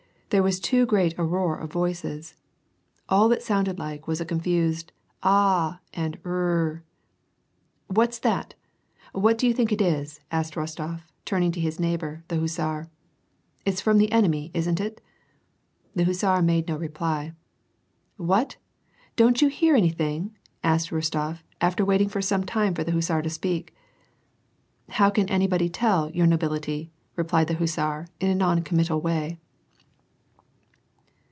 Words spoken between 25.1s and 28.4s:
anybody tell, your nobility," replied the hussar, in a